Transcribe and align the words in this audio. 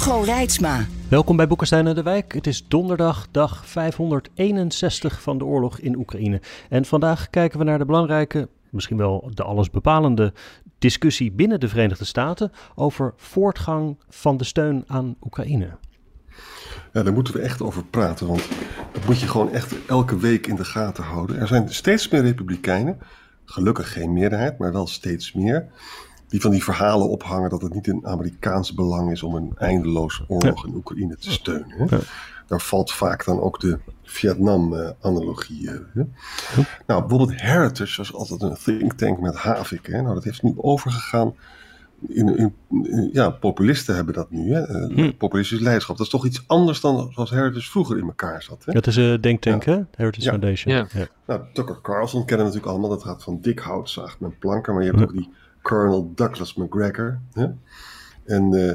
Hugo 0.00 0.20
Reitsma. 0.20 0.86
Welkom 1.08 1.36
bij 1.36 1.46
Boekenstein 1.46 1.86
en 1.86 1.94
de 1.94 2.02
Wijk. 2.02 2.32
Het 2.32 2.46
is 2.46 2.68
donderdag, 2.68 3.28
dag 3.30 3.66
561 3.66 5.22
van 5.22 5.38
de 5.38 5.44
oorlog 5.44 5.78
in 5.78 5.96
Oekraïne. 5.96 6.40
En 6.68 6.84
vandaag 6.84 7.30
kijken 7.30 7.58
we 7.58 7.64
naar 7.64 7.78
de 7.78 7.84
belangrijke, 7.84 8.48
misschien 8.70 8.96
wel 8.96 9.30
de 9.34 9.42
allesbepalende 9.42 10.32
discussie 10.78 11.32
binnen 11.32 11.60
de 11.60 11.68
Verenigde 11.68 12.04
Staten 12.04 12.52
over 12.74 13.12
voortgang 13.16 13.96
van 14.08 14.36
de 14.36 14.44
steun 14.44 14.84
aan 14.86 15.16
Oekraïne. 15.24 15.70
Ja, 16.92 17.02
daar 17.02 17.12
moeten 17.12 17.34
we 17.34 17.40
echt 17.40 17.62
over 17.62 17.84
praten, 17.84 18.26
want 18.26 18.48
dat 18.92 19.04
moet 19.06 19.20
je 19.20 19.28
gewoon 19.28 19.52
echt 19.52 19.74
elke 19.86 20.18
week 20.18 20.46
in 20.46 20.56
de 20.56 20.64
gaten 20.64 21.04
houden. 21.04 21.38
Er 21.38 21.46
zijn 21.46 21.72
steeds 21.72 22.08
meer 22.08 22.22
republikeinen, 22.22 22.98
gelukkig 23.44 23.92
geen 23.92 24.12
meerderheid, 24.12 24.58
maar 24.58 24.72
wel 24.72 24.86
steeds 24.86 25.32
meer, 25.32 25.68
die 26.30 26.40
van 26.40 26.50
die 26.50 26.64
verhalen 26.64 27.08
ophangen 27.08 27.50
dat 27.50 27.62
het 27.62 27.74
niet 27.74 27.86
in 27.86 28.06
Amerikaans 28.06 28.74
belang 28.74 29.10
is 29.10 29.22
om 29.22 29.34
een 29.34 29.52
eindeloze 29.56 30.24
oorlog 30.28 30.66
in 30.66 30.74
Oekraïne 30.74 31.16
te 31.16 31.32
steunen. 31.32 31.88
Hè? 31.88 31.98
Daar 32.46 32.60
valt 32.60 32.92
vaak 32.92 33.24
dan 33.24 33.40
ook 33.40 33.60
de 33.60 33.78
Vietnam-analogie. 34.02 35.62
Uh, 35.62 36.04
nou, 36.86 37.00
bijvoorbeeld 37.00 37.40
Heritage 37.40 37.96
was 37.96 38.14
altijd 38.14 38.42
een 38.42 38.56
think 38.64 38.92
tank 38.92 39.20
met 39.20 39.34
Havik. 39.34 39.86
Hè? 39.86 40.02
Nou, 40.02 40.14
dat 40.14 40.24
heeft 40.24 40.42
nu 40.42 40.52
overgegaan 40.56 41.34
in, 42.08 42.36
in, 42.36 42.54
in, 42.68 43.10
ja, 43.12 43.30
populisten 43.30 43.94
hebben 43.94 44.14
dat 44.14 44.30
nu. 44.30 44.54
Hè? 44.54 44.68
Uh, 44.68 44.96
hm. 44.96 45.16
Populistisch 45.16 45.60
leiderschap. 45.60 45.96
Dat 45.96 46.06
is 46.06 46.12
toch 46.12 46.26
iets 46.26 46.44
anders 46.46 46.80
dan 46.80 47.10
zoals 47.12 47.30
Heritage 47.30 47.70
vroeger 47.70 47.98
in 47.98 48.04
elkaar 48.04 48.42
zat. 48.42 48.64
Hè? 48.64 48.72
Dat 48.72 48.86
is 48.86 48.96
een 48.96 49.20
denktank, 49.20 49.64
ja. 49.64 49.72
hè? 49.72 49.82
Heritage 49.94 50.24
ja. 50.24 50.30
Foundation. 50.30 50.74
Ja. 50.74 50.86
ja. 50.92 51.06
Nou, 51.26 51.40
Tucker 51.52 51.80
Carlson 51.82 52.24
kennen 52.24 52.46
we 52.46 52.52
natuurlijk 52.52 52.72
allemaal. 52.72 52.98
Dat 52.98 53.06
gaat 53.06 53.22
van 53.22 53.40
dik 53.40 53.58
hout, 53.58 53.90
zaagt 53.90 54.20
met 54.20 54.38
planken. 54.38 54.74
Maar 54.74 54.82
je 54.84 54.90
hebt 54.90 55.02
ook 55.02 55.12
die 55.12 55.30
Colonel 55.62 56.12
Douglas 56.14 56.54
McGregor. 56.54 57.20
Hè? 57.32 57.46
En, 58.24 58.52
uh, 58.52 58.72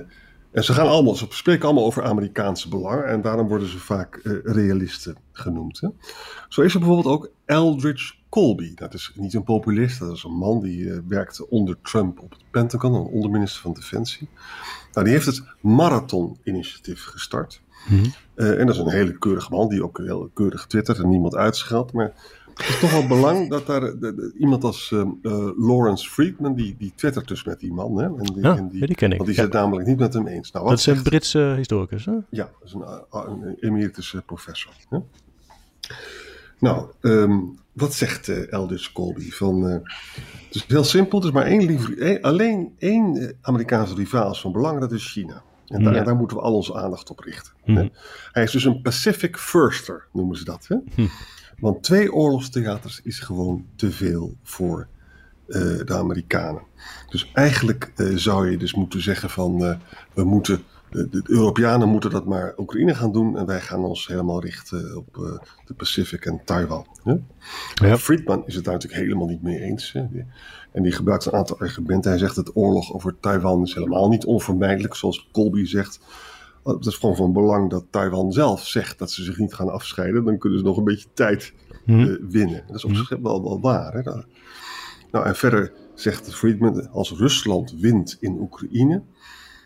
en 0.56 0.64
ze, 0.64 0.73
gaan 0.73 0.88
allemaal, 0.88 1.16
ze 1.16 1.25
spreken 1.30 1.66
allemaal 1.66 1.86
over 1.86 2.03
Amerikaanse 2.03 2.70
belangen. 2.70 3.08
En 3.08 3.22
daarom 3.22 3.48
worden 3.48 3.67
ze 3.67 3.78
vaak 3.78 4.20
uh, 4.23 4.34
realisten 4.44 5.16
genoemd. 5.31 5.80
Hè? 5.80 5.89
Zo 6.50 6.61
is 6.61 6.73
er 6.73 6.80
bijvoorbeeld 6.80 7.16
ook 7.16 7.31
Eldridge 7.45 8.14
Colby. 8.30 8.73
Dat 8.73 8.94
is 8.94 9.11
niet 9.16 9.33
een 9.33 9.44
populist, 9.44 10.00
dat 10.00 10.16
is 10.16 10.23
een 10.23 10.38
man 10.38 10.61
die 10.61 10.80
uh, 10.80 10.98
werkte 11.08 11.50
onder 11.50 11.78
Trump 11.81 12.20
op 12.20 12.31
het 12.31 12.42
Pentagon, 12.52 12.94
een 12.94 13.06
onderminister 13.06 13.61
van 13.61 13.73
Defensie. 13.73 14.28
Nou, 14.94 15.06
die 15.06 15.16
heeft 15.16 15.26
het 15.26 15.44
Marathon-initiatief 15.61 17.03
gestart. 17.03 17.61
Mm 17.88 17.98
-hmm. 17.98 18.14
uh, 18.36 18.59
en 18.59 18.66
dat 18.66 18.76
is 18.76 18.81
een 18.81 18.89
hele 18.89 19.17
keurige 19.17 19.52
man, 19.52 19.70
die 19.70 19.83
ook 19.83 19.98
heel 19.98 20.30
keurig 20.33 20.66
twittert 20.66 20.98
en 20.98 21.09
niemand 21.09 21.36
uitscheldt. 21.36 21.94
Maar 21.94 22.14
het 22.56 22.67
is 22.67 22.80
toch 22.80 22.92
wel 22.92 23.08
belang 23.08 23.50
dat 23.56 23.66
daar 23.66 23.81
de, 23.81 23.98
de, 24.00 24.36
iemand 24.38 24.64
als 24.64 24.92
uh, 24.92 25.03
Lawrence 25.58 26.09
Friedman, 26.09 26.56
die, 26.56 26.75
die 26.78 26.94
twittert 26.95 27.28
dus 27.28 27.44
met 27.44 27.59
die 27.59 27.73
man. 27.73 27.98
Hè? 27.98 28.06
En 28.06 28.23
die, 28.23 28.42
ja, 28.42 28.58
en 28.58 28.70
die, 28.70 28.86
die 28.86 28.95
ken 28.95 29.11
ik. 29.11 29.17
Want 29.17 29.30
die 29.30 29.39
zit 29.39 29.53
ja. 29.53 29.59
namelijk 29.59 29.88
niet 29.88 30.00
met 30.00 30.14
hem 30.14 30.28
eens. 30.28 30.52
Nou, 30.52 30.70
dat 30.70 30.80
is 30.80 30.86
een 30.86 31.03
Britse 31.03 31.53
historicus, 31.58 32.06
hè? 32.06 32.16
Ja, 32.30 32.50
dat 32.59 32.64
is 32.64 32.73
een, 32.73 32.83
een 33.11 33.56
emeritus 33.59 34.16
professor. 34.26 34.73
Hè? 34.89 34.98
Nou, 36.59 36.86
um, 37.02 37.60
wat 37.71 37.94
zegt 37.94 38.27
uh, 38.27 38.54
Eldridge 38.54 38.92
Colby? 38.92 39.32
Van, 39.32 39.67
uh, 39.67 39.73
het 39.73 40.55
is 40.55 40.65
heel 40.67 40.83
simpel, 40.83 41.17
het 41.17 41.27
is 41.27 41.33
maar 41.33 41.45
één, 41.45 41.98
één 41.99 42.21
alleen 42.21 42.76
één 42.77 43.38
Amerikaanse 43.42 43.95
rivaal 43.95 44.32
is 44.32 44.42
van 44.42 44.52
belang, 44.52 44.80
dat 44.80 44.92
is 44.92 45.11
China. 45.11 45.44
En 45.67 45.83
daar, 45.83 45.94
ja. 45.94 46.04
daar 46.04 46.15
moeten 46.15 46.38
we 46.38 46.44
al 46.44 46.54
onze 46.54 46.76
aandacht 46.76 47.10
op 47.10 47.20
richten. 47.20 47.54
Mhm. 47.65 47.77
Hè? 47.77 47.89
Hij 48.32 48.44
is 48.44 48.52
dus 48.52 48.64
een 48.64 48.82
Pacific 48.82 49.38
Firster, 49.38 50.08
noemen 50.14 50.38
ze 50.38 50.44
dat. 50.44 50.65
Hè? 50.67 50.76
Hm. 50.95 51.08
Want 51.60 51.83
twee 51.83 52.14
oorlogstheaters 52.14 53.02
is 53.04 53.20
gewoon 53.20 53.66
te 53.76 53.92
veel 53.92 54.36
voor 54.43 54.88
uh, 55.48 55.60
de 55.86 55.93
Amerikanen. 55.93 56.61
Dus 57.10 57.32
eigenlijk 57.33 57.92
uh, 57.98 58.17
zou 58.17 58.52
je 58.52 58.58
dus 58.58 58.73
moeten 58.73 59.02
zeggen 59.02 59.30
van 59.30 59.64
uh, 59.64 59.76
we 60.14 60.23
moeten, 60.23 60.64
de, 60.89 61.21
Europeanen 61.23 61.89
moeten 61.89 62.10
dat 62.10 62.26
maar 62.26 62.54
Oekraïne 62.58 62.95
gaan 62.95 63.11
doen 63.11 63.38
en 63.38 63.45
wij 63.45 63.61
gaan 63.61 63.83
ons 63.83 64.08
helemaal 64.08 64.42
richten 64.42 64.98
op 64.98 65.39
de 65.65 65.73
Pacific 65.73 66.26
en 66.26 66.42
Taiwan. 66.45 66.88
Hè? 67.04 67.15
Ja. 67.88 67.98
Friedman 67.98 68.44
is 68.45 68.55
het 68.55 68.64
daar 68.64 68.73
natuurlijk 68.73 69.02
helemaal 69.02 69.27
niet 69.27 69.42
mee 69.42 69.60
eens. 69.60 69.92
Hè? 69.92 70.05
En 70.71 70.83
die 70.83 70.92
gebruikt 70.92 71.26
een 71.26 71.33
aantal 71.33 71.60
argumenten. 71.60 72.11
Hij 72.11 72.20
zegt 72.20 72.36
dat 72.36 72.55
oorlog 72.55 72.94
over 72.94 73.15
Taiwan 73.20 73.64
is 73.64 73.73
helemaal 73.73 74.10
niet 74.10 74.26
onvermijdelijk, 74.26 74.95
zoals 74.95 75.30
Colby 75.32 75.65
zegt. 75.65 75.99
Het 76.73 76.86
is 76.86 76.95
gewoon 76.95 77.15
van 77.15 77.33
belang 77.33 77.70
dat 77.70 77.86
Taiwan 77.89 78.31
zelf 78.31 78.67
zegt 78.67 78.99
dat 78.99 79.11
ze 79.11 79.23
zich 79.23 79.37
niet 79.37 79.53
gaan 79.53 79.70
afscheiden. 79.70 80.26
Dan 80.26 80.37
kunnen 80.37 80.59
ze 80.59 80.65
nog 80.65 80.77
een 80.77 80.83
beetje 80.83 81.08
tijd 81.14 81.53
hm. 81.86 81.99
uh, 81.99 82.17
winnen. 82.30 82.64
Dat 82.67 82.76
is 82.76 82.86
op 82.86 82.95
zich 82.95 83.09
wel, 83.09 83.43
wel 83.43 83.61
waar. 83.61 83.93
Hè? 83.93 84.02
Nou, 85.11 85.26
en 85.26 85.36
verder 85.36 85.73
zegt 85.93 86.36
Friedman, 86.36 86.89
als 86.89 87.11
Rusland 87.11 87.71
wint 87.80 88.17
in 88.20 88.39
Oekraïne, 88.39 89.03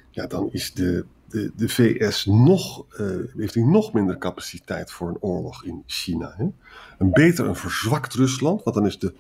ja, 0.10 0.28
dan 0.28 0.50
is 0.52 0.74
de, 0.74 1.06
de, 1.30 1.52
de 1.56 1.70
VS 1.70 2.26
nog, 2.26 2.86
uh, 3.00 3.08
heeft 3.38 3.54
hij 3.54 3.64
nog 3.64 3.94
minder 3.94 4.18
capaciteit 4.18 4.92
voor 4.92 5.10
een 5.10 5.18
oorlog 5.20 5.64
in 5.64 5.84
China. 5.86 6.34
Hè? 6.38 6.46
Een 6.98 7.12
beter 7.12 7.48
een 7.48 7.56
verzwakt 7.56 8.14
Rusland, 8.14 8.64
want 8.64 8.76
dan 8.76 8.86
is 8.86 9.00
de, 9.00 9.14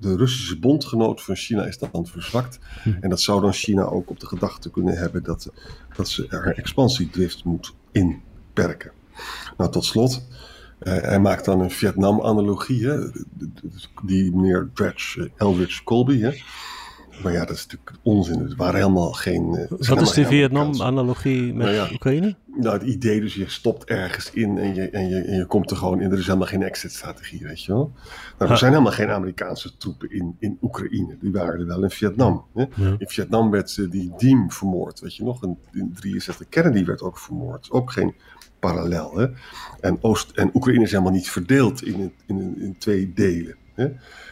de 0.00 0.16
Russische 0.16 0.58
bondgenoot 0.58 1.22
van 1.22 1.36
China 1.36 1.64
is 1.64 1.78
dan 1.78 2.06
verzwakt. 2.06 2.58
Hm. 2.82 2.92
En 3.00 3.10
dat 3.10 3.20
zou 3.20 3.40
dan 3.40 3.52
China 3.52 3.82
ook 3.82 4.10
op 4.10 4.20
de 4.20 4.26
gedachte 4.26 4.70
kunnen 4.70 4.98
hebben 4.98 5.22
dat, 5.22 5.52
dat 5.96 6.08
ze 6.08 6.26
haar 6.28 6.46
expansiedrift 6.56 7.44
moet 7.44 7.74
inperken. 7.92 8.92
Nou, 9.56 9.70
tot 9.70 9.84
slot. 9.84 10.28
Uh, 10.82 10.96
hij 10.96 11.20
maakt 11.20 11.44
dan 11.44 11.60
een 11.60 11.70
Vietnam-analogie, 11.70 12.88
die 14.02 14.34
meneer 14.36 14.70
Dredge, 14.74 15.20
uh, 15.20 15.26
Eldridge 15.36 15.84
Colby. 15.84 16.20
Hè? 16.20 16.32
Maar 17.22 17.32
ja, 17.32 17.44
dat 17.44 17.56
is 17.56 17.66
natuurlijk 17.66 17.98
onzin. 18.02 18.38
Het 18.38 18.56
waren 18.56 18.80
helemaal 18.80 19.12
geen. 19.12 19.68
Uh, 19.70 19.88
Wat 19.88 20.00
is 20.00 20.12
de 20.12 20.26
Vietnam-analogie 20.26 21.54
met 21.54 21.66
nou 21.66 21.70
ja, 21.70 21.88
Oekraïne? 21.92 22.36
Nou, 22.46 22.78
het 22.78 22.88
idee 22.88 23.20
dus, 23.20 23.34
je 23.34 23.48
stopt 23.48 23.84
ergens 23.84 24.30
in 24.30 24.58
en 24.58 24.74
je, 24.74 24.90
en 24.90 25.08
je, 25.08 25.20
en 25.20 25.36
je 25.36 25.46
komt 25.46 25.70
er 25.70 25.76
gewoon 25.76 26.00
in. 26.00 26.10
Er 26.12 26.18
is 26.18 26.26
helemaal 26.26 26.46
geen 26.46 26.62
exit-strategie, 26.62 27.46
weet 27.46 27.64
je 27.64 27.72
wel. 27.72 27.92
Nou, 28.38 28.50
er 28.50 28.58
zijn 28.58 28.72
helemaal 28.72 28.92
geen 28.92 29.10
Amerikaanse 29.10 29.76
troepen 29.76 30.10
in, 30.10 30.36
in 30.38 30.58
Oekraïne. 30.62 31.16
Die 31.20 31.32
waren 31.32 31.60
er 31.60 31.66
wel 31.66 31.82
in 31.82 31.90
Vietnam. 31.90 32.44
Hè? 32.54 32.64
Ja. 32.74 32.94
In 32.98 33.08
Vietnam 33.08 33.50
werd 33.50 33.76
uh, 33.76 33.90
die 33.90 34.12
Diem 34.16 34.50
vermoord, 34.50 35.00
weet 35.00 35.16
je 35.16 35.24
nog. 35.24 35.42
In 35.72 35.92
63 35.94 36.48
Kennedy 36.48 36.84
werd 36.84 37.02
ook 37.02 37.18
vermoord. 37.18 37.70
Ook 37.70 37.92
geen 37.92 38.14
parallel. 38.58 39.16
Hè? 39.16 39.26
En, 39.80 39.98
Oost, 40.00 40.30
en 40.30 40.50
Oekraïne 40.54 40.82
is 40.82 40.90
helemaal 40.90 41.12
niet 41.12 41.30
verdeeld 41.30 41.82
in, 41.82 42.12
in, 42.26 42.60
in 42.60 42.76
twee 42.78 43.12
delen. 43.12 43.56
Hè? 43.74 43.88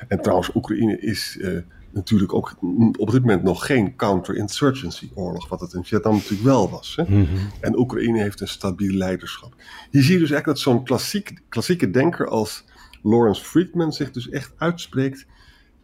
En 0.08 0.22
trouwens, 0.22 0.54
Oekraïne 0.54 1.00
is 1.00 1.36
uh, 1.40 1.58
natuurlijk 1.98 2.34
ook 2.34 2.56
op 2.98 3.10
dit 3.10 3.20
moment 3.20 3.42
nog 3.42 3.66
geen 3.66 3.96
counter-insurgency 3.96 5.10
oorlog, 5.14 5.48
wat 5.48 5.60
het 5.60 5.72
in 5.72 5.84
Vietnam 5.84 6.14
natuurlijk 6.14 6.42
wel 6.42 6.70
was. 6.70 6.96
Hè? 6.96 7.02
Mm 7.02 7.24
-hmm. 7.24 7.50
En 7.60 7.78
Oekraïne 7.78 8.22
heeft 8.22 8.40
een 8.40 8.48
stabiel 8.48 8.94
leiderschap. 8.94 9.54
Hier 9.90 10.02
zie 10.02 10.12
je 10.12 10.18
dus 10.18 10.30
echt 10.30 10.44
dat 10.44 10.58
zo'n 10.58 10.84
klassiek, 10.84 11.40
klassieke 11.48 11.90
denker 11.90 12.28
als 12.28 12.64
Lawrence 13.02 13.44
Friedman 13.44 13.92
zich 13.92 14.10
dus 14.10 14.28
echt 14.28 14.52
uitspreekt 14.56 15.26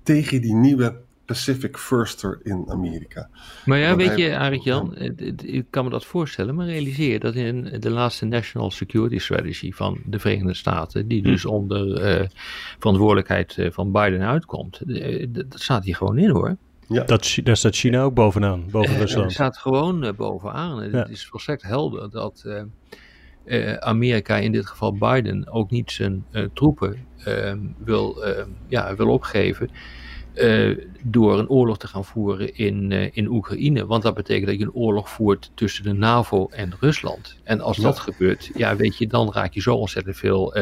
tegen 0.03 0.41
die 0.41 0.55
nieuwe 0.55 1.03
Pacific 1.27 1.79
Firster 1.79 2.41
in 2.43 2.65
Amerika. 2.69 3.29
Maar 3.65 3.79
ja, 3.79 3.97
weet 3.97 4.17
je, 4.17 4.39
Arik 4.39 4.63
Jan, 4.63 4.97
ik 5.43 5.65
kan 5.71 5.85
me 5.85 5.91
dat 5.91 6.05
voorstellen, 6.05 6.55
maar 6.55 6.67
realiseer 6.67 7.21
dat 7.21 7.35
in 7.35 7.77
de 7.81 7.91
laatste 7.91 8.25
National 8.25 8.71
Security 8.71 9.19
Strategy 9.19 9.73
van 9.73 9.99
de 10.07 10.19
Verenigde 10.19 10.55
Staten, 10.55 11.09
die 11.09 11.23
dus 11.23 11.45
onder 11.45 11.87
uh, 12.21 12.27
verantwoordelijkheid 12.79 13.57
van 13.71 13.93
Biden 13.93 14.23
uitkomt, 14.23 14.81
uh, 14.87 15.27
dat 15.31 15.61
staat 15.61 15.85
hier 15.85 15.97
gewoon 15.97 16.19
in 16.19 16.31
hoor. 16.31 16.57
Ja. 16.89 17.05
Dat, 17.05 17.39
daar 17.43 17.57
staat 17.57 17.77
China 17.77 18.03
ook 18.03 18.15
bovenaan, 18.15 18.65
boven 18.71 18.99
Rusland. 18.99 19.25
Het 19.25 19.33
staat 19.33 19.59
gewoon 19.59 20.05
uh, 20.05 20.13
bovenaan. 20.13 20.91
Ja. 20.91 20.99
Het 20.99 21.09
is 21.09 21.27
volstrekt 21.27 21.63
helder 21.63 22.11
dat 22.11 22.47
Amerika, 23.79 24.37
in 24.37 24.53
dit 24.53 24.67
geval 24.67 24.93
Biden, 24.93 25.49
ook 25.51 25.71
niet 25.71 25.91
zijn 25.91 26.25
troepen 26.55 27.07
wil, 27.85 28.25
ja, 28.69 28.97
wil 28.97 29.09
opgeven. 29.09 29.71
Uh, 30.35 30.79
door 31.03 31.39
een 31.39 31.49
oorlog 31.49 31.79
te 31.79 31.87
gaan 31.87 32.05
voeren 32.05 32.57
in, 32.57 32.91
uh, 32.91 33.09
in 33.13 33.29
Oekraïne. 33.29 33.87
Want 33.87 34.03
dat 34.03 34.15
betekent 34.15 34.47
dat 34.47 34.59
je 34.59 34.65
een 34.65 34.73
oorlog 34.73 35.11
voert 35.11 35.51
tussen 35.55 35.85
de 35.85 35.93
NAVO 35.93 36.47
en 36.51 36.73
Rusland. 36.81 37.39
En 37.43 37.61
als 37.61 37.77
ja. 37.77 37.83
dat 37.83 37.99
gebeurt, 37.99 38.51
ja, 38.55 38.77
weet 38.77 38.99
je, 38.99 39.07
dan 39.07 39.33
raak 39.33 39.53
je 39.53 39.61
zo 39.61 39.75
ontzettend 39.75 40.17
veel, 40.17 40.57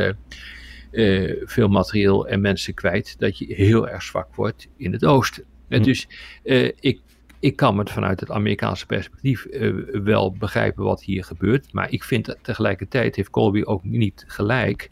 uh, 0.93 1.43
veel 1.45 1.69
materieel 1.69 2.29
en 2.29 2.41
mensen 2.41 2.75
kwijt. 2.75 3.15
dat 3.19 3.39
je 3.39 3.55
heel 3.55 3.89
erg 3.89 4.03
zwak 4.03 4.35
wordt 4.35 4.69
in 4.77 4.93
het 4.93 5.05
oosten. 5.05 5.45
En 5.69 5.83
dus 5.83 6.09
ik 6.81 7.01
ik 7.41 7.57
kan 7.57 7.79
het 7.79 7.91
vanuit 7.91 8.21
het 8.21 8.31
Amerikaanse 8.31 8.87
perspectief 8.87 9.47
wel 10.05 10.33
begrijpen 10.33 10.85
wat 10.85 11.03
hier 11.03 11.25
gebeurt. 11.25 11.73
Maar 11.73 11.91
ik 11.91 12.05
vind 12.05 12.37
tegelijkertijd 12.43 13.17
heeft 13.17 13.31
Colby 13.31 13.63
ook 13.63 13.85
niet 13.85 14.25
gelijk. 14.27 14.91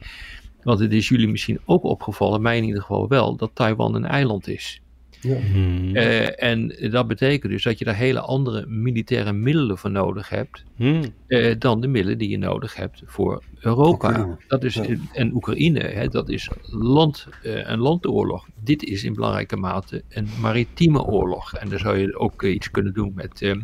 Want 0.62 0.81
het 0.81 0.93
is 0.93 1.09
jullie 1.09 1.29
misschien 1.29 1.61
ook 1.65 1.85
opgevallen, 1.85 2.43
mij 2.43 2.57
in 2.57 2.65
ieder 2.65 2.81
geval 2.81 3.09
wel, 3.09 3.37
dat 3.37 3.51
Taiwan 3.55 3.95
een 3.95 4.05
eiland 4.05 4.49
is. 4.49 4.81
Ja. 5.21 5.37
Hmm. 5.37 5.97
Eh, 5.97 6.43
en 6.43 6.77
dat 6.91 7.07
betekent 7.07 7.53
dus 7.53 7.62
dat 7.62 7.79
je 7.79 7.85
daar 7.85 7.97
hele 7.97 8.21
andere 8.21 8.67
militaire 8.67 9.33
middelen 9.33 9.79
voor 9.79 9.91
nodig 9.91 10.29
hebt 10.29 10.65
hmm. 10.77 11.03
uh, 11.27 11.55
dan 11.59 11.81
de 11.81 11.87
middelen 11.87 12.19
die 12.19 12.29
je 12.29 12.39
nodig 12.39 12.75
hebt 12.75 13.03
voor 13.05 13.43
Europa. 13.61 14.39
Dat 14.49 14.65
is, 14.65 14.81
En 15.12 15.35
Oekraïne, 15.35 15.81
hè, 15.81 16.09
dat 16.09 16.29
is 16.29 16.51
land, 16.71 17.27
uh, 17.43 17.69
een 17.69 17.79
landoorlog. 17.79 18.49
Dit 18.65 18.83
is 18.83 19.05
in 19.05 19.15
belangrijke 19.15 19.57
mate 19.57 20.03
een 20.09 20.29
maritieme 20.41 21.03
oorlog. 21.03 21.55
En 21.55 21.69
daar 21.69 21.79
zou 21.79 21.99
je 21.99 22.19
ook 22.19 22.43
iets 22.43 22.71
kunnen 22.71 22.93
doen 22.93 23.12
met, 23.15 23.55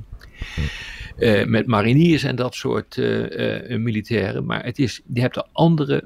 met 1.47 1.67
mariniers 1.67 2.23
en 2.23 2.37
dat 2.37 2.55
soort 2.55 2.97
militairen. 3.69 4.47
Maar 4.47 4.65
het 4.65 4.79
is, 4.79 5.01
je 5.13 5.21
hebt 5.21 5.37
er 5.37 5.47
andere 5.53 6.05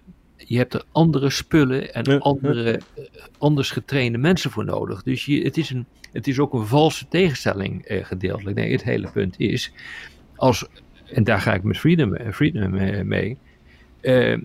je 0.51 0.57
hebt 0.57 0.75
er 0.75 0.83
andere 0.93 1.31
spullen 1.31 1.95
en 1.95 2.21
andere, 2.21 2.71
eh, 2.73 3.05
anders 3.39 3.71
getrainde 3.71 4.19
mensen 4.19 4.51
voor 4.51 4.65
nodig. 4.65 5.03
Dus 5.03 5.25
je, 5.25 5.43
het, 5.43 5.57
is 5.57 5.71
een, 5.71 5.87
het 6.13 6.29
is 6.29 6.39
ook 6.39 6.53
een 6.53 6.67
valse 6.67 7.09
tegenstelling 7.09 7.85
eh, 7.85 8.05
gedeeltelijk. 8.05 8.57
Nee, 8.57 8.73
het 8.73 8.85
hele 8.85 9.11
punt 9.11 9.35
is, 9.39 9.73
als, 10.37 10.67
en 11.13 11.25
daar 11.25 11.41
ga 11.41 11.55
ik 11.55 11.63
met 11.63 11.79
Freedom, 11.79 12.15
eh, 12.15 12.33
Freedom 12.33 12.71
mee. 13.09 13.39
Eh, 14.01 14.39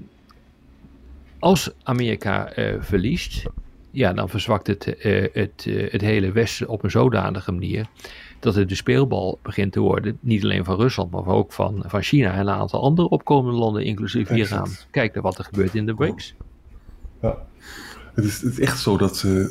als 1.40 1.72
Amerika 1.84 2.48
eh, 2.52 2.74
verliest, 2.80 3.46
ja, 3.92 4.14
dan 4.14 4.30
verzwakt 4.30 4.68
het, 4.68 4.86
het, 5.34 5.68
het 5.92 6.02
hele 6.02 6.32
Westen 6.32 6.68
op 6.68 6.84
een 6.84 6.92
zodanige 6.92 7.52
manier 7.52 7.86
dat 8.40 8.56
het 8.56 8.70
de 8.70 8.76
speelbal 8.76 9.40
begint 9.42 9.72
te 9.72 9.80
worden. 9.80 10.18
Niet 10.20 10.44
alleen 10.44 10.66
van 10.66 10.76
Rusland, 10.76 11.12
maar 11.12 11.26
ook 11.26 11.54
van, 11.54 11.84
van 11.88 12.02
China 12.02 12.34
en 12.34 12.40
een 12.40 12.50
aantal 12.50 12.82
andere 12.82 13.10
opkomende 13.10 13.58
landen, 13.60 13.86
inclusief 13.86 14.30
Iran. 14.30 14.68
Kijk 14.92 15.14
naar 15.14 15.24
wat 15.24 15.38
er 15.38 15.44
gebeurt 15.44 15.76
in 15.76 15.86
de 15.86 15.94
BRICS. 15.94 16.36
Ja. 17.22 17.38
Het 18.14 18.26
is, 18.26 18.42
het 18.42 18.52
is 18.52 18.60
echt 18.60 18.80
zo 18.80 18.98
dat 18.98 19.24
uh, 19.26 19.46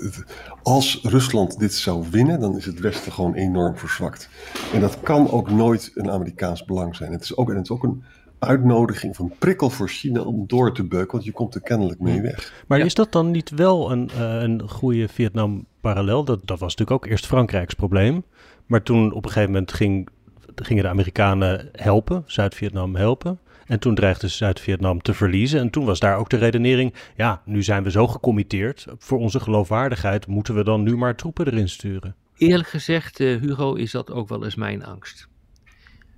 als 0.62 1.00
Rusland 1.02 1.58
dit 1.58 1.75
zou 1.75 2.06
winnen, 2.10 2.40
dan 2.40 2.56
is 2.56 2.66
het 2.66 2.81
Westen 2.81 3.12
gewoon 3.12 3.34
enorm 3.34 3.76
verzwakt. 3.76 4.28
En 4.72 4.81
dat 4.81 5.00
kan 5.00 5.31
ook 5.31 5.50
nooit 5.50 5.90
een 5.94 6.10
Amerikaans 6.10 6.64
belang 6.64 6.96
zijn. 6.96 7.12
Het 7.12 7.22
is 7.22 7.36
ook, 7.36 7.50
en 7.50 7.56
het 7.56 7.64
is 7.64 7.70
ook 7.70 7.82
een 7.82 8.04
uitnodiging 8.38 9.16
van 9.16 9.32
prikkel 9.38 9.70
voor 9.70 9.88
China 9.88 10.20
om 10.20 10.44
door 10.46 10.75
te 10.75 10.84
beuken, 10.84 11.12
want 11.12 11.25
je 11.25 11.32
komt 11.32 11.54
er 11.54 11.60
kennelijk 11.60 12.00
mee 12.00 12.20
weg. 12.20 12.64
Maar 12.66 12.78
is 12.78 12.94
dat 12.94 13.12
dan 13.12 13.31
niet 13.31 13.50
wel 13.50 13.90
een, 13.92 14.10
uh, 14.16 14.42
een 14.42 14.69
goede 14.69 15.08
Vietnam-parallel? 15.08 16.25
Dat, 16.25 16.40
dat 16.46 16.58
was 16.58 16.76
natuurlijk 16.76 17.04
ook 17.04 17.10
eerst 17.10 17.26
Frankrijks 17.26 17.75
probleem. 17.75 18.25
Maar 18.66 18.82
toen 18.82 19.12
op 19.12 19.25
een 19.25 19.31
gegeven 19.31 19.52
moment 19.52 19.72
ging, 19.72 20.08
gingen 20.55 20.82
de 20.82 20.88
Amerikanen 20.88 21.69
helpen, 21.72 22.22
Zuid-Vietnam 22.26 22.96
helpen. 22.96 23.38
En 23.66 23.78
toen 23.78 23.94
dreigde 23.94 24.28
Zuid-Vietnam 24.28 25.02
te 25.02 25.14
verliezen. 25.14 25.61
En 25.61 25.70
toen 25.70 25.84
was 25.84 26.00
daar 26.00 26.16
ook 26.16 26.31
de 26.31 26.37
redenering: 26.37 26.94
ja, 27.16 27.43
nu 27.44 27.62
zijn 27.62 27.82
we 27.82 27.90
zo 27.90 28.06
gecommitteerd. 28.06 28.87
Voor 28.99 29.19
onze 29.19 29.40
geloofwaardigheid 29.40 30.26
moeten 30.26 30.55
we 30.55 30.64
dan 30.64 30.82
nu 30.82 30.96
maar 30.96 31.16
troepen 31.16 31.46
erin 31.46 31.69
sturen. 31.69 32.14
Eerlijk 32.37 32.69
gezegd, 32.69 33.20
uh, 33.20 33.40
Hugo, 33.40 33.75
is 33.75 33.90
dat 33.90 34.11
ook 34.11 34.28
wel 34.28 34.44
eens 34.44 34.55
mijn 34.55 34.84
angst. 34.84 35.28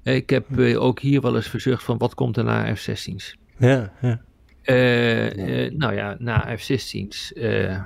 Ik 0.03 0.31
heb 0.31 0.47
uh, 0.51 0.83
ook 0.83 1.01
hier 1.01 1.21
wel 1.21 1.37
eens 1.37 1.49
verzucht 1.49 1.85
van 1.85 1.99
wat 1.99 2.15
komt 2.15 2.37
er 2.37 2.45
na 2.45 2.75
F-16's. 2.75 3.37
Ja, 3.59 3.93
ja. 4.01 4.21
Uh, 4.67 5.71
nou 5.71 5.95
ja, 5.95 6.17
na 6.19 6.57
F-16's 6.57 7.33
uh, 7.35 7.77